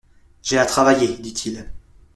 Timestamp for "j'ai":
0.41-0.57